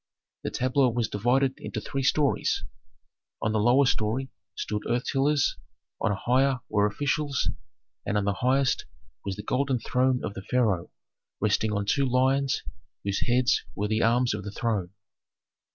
[0.43, 2.63] The tableau was divided into three stories;
[3.39, 5.57] on the lower story stood earth tillers,
[6.01, 7.51] on a higher were officials,
[8.03, 8.87] and on the highest
[9.23, 10.89] was the golden throne of the pharaoh
[11.39, 12.63] resting on two lions
[13.03, 14.89] whose heads were the arms of the throne.